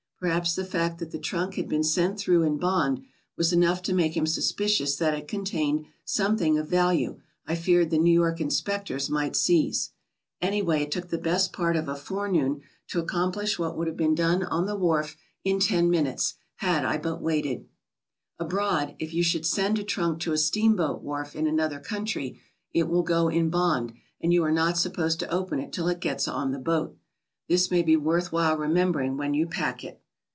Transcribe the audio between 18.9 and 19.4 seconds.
if you